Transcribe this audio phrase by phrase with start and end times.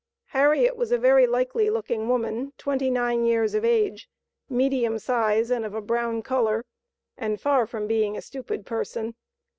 [0.29, 4.09] Harriet was a very likely looking woman, twenty nine years of age,
[4.49, 6.65] medium size, and of a brown color,
[7.17, 9.13] and far from being a stupid person.